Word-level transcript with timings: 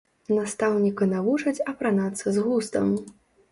Настаўніка 0.37 1.09
навучаць 1.11 1.63
апранацца 1.73 2.27
з 2.39 2.47
густам. 2.49 2.93